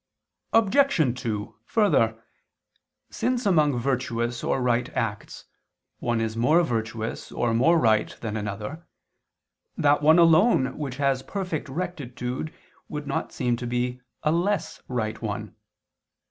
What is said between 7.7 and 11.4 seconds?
right than another, that one alone which has